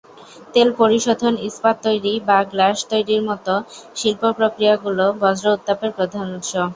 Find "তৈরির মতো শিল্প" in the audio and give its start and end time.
2.91-4.21